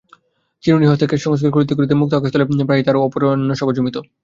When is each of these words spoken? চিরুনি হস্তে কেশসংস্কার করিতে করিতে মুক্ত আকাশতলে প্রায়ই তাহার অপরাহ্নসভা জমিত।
চিরুনি 0.63 0.85
হস্তে 0.87 1.05
কেশসংস্কার 1.11 1.51
করিতে 1.55 1.73
করিতে 1.77 1.93
মুক্ত 1.95 2.13
আকাশতলে 2.15 2.35
প্রায়ই 2.61 2.85
তাহার 2.85 3.01
অপরাহ্নসভা 3.01 3.73
জমিত। 3.77 3.95